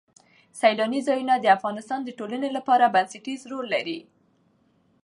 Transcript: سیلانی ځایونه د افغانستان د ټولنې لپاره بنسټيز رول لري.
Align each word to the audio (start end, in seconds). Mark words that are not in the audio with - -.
سیلانی 0.59 1.01
ځایونه 1.07 1.33
د 1.39 1.45
افغانستان 1.57 1.99
د 2.03 2.09
ټولنې 2.19 2.49
لپاره 2.57 2.91
بنسټيز 2.95 3.41
رول 3.51 3.65
لري. 3.75 3.99